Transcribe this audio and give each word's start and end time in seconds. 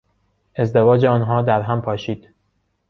ازدواج 0.55 1.05
آنها 1.05 1.41
در 1.41 1.61
هم 1.61 1.81
پاشید. 1.81 2.29